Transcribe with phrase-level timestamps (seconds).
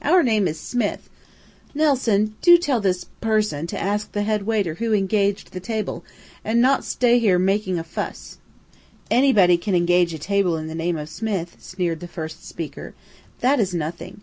[0.00, 1.10] "Our name is Smith.
[1.74, 6.04] Nelson, do tell this person to ask the head waiter who engaged the table,
[6.44, 8.38] and not stay here making a fuss."
[9.10, 12.94] "Anybody can engage a table in the name of Smith!" sneered the first speaker.
[13.40, 14.20] "That is nothing.